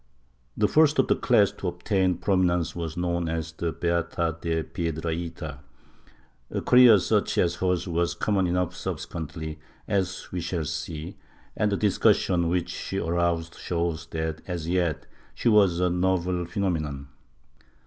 [0.57, 5.59] The first of the class to ol^tain prominence was known as the Beata de Piedrahita.
[6.49, 11.17] A career such as hers was common enough subsequently, as we shall see,
[11.55, 17.09] and the discussion which she aroused shows that as yet she was a novel phenomenon.